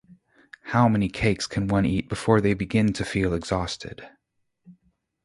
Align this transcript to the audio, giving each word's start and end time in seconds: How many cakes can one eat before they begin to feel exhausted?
How 0.63 0.89
many 0.89 1.09
cakes 1.09 1.45
can 1.45 1.67
one 1.67 1.85
eat 1.85 2.09
before 2.09 2.41
they 2.41 2.55
begin 2.55 2.91
to 2.93 3.05
feel 3.05 3.35
exhausted? 3.35 4.09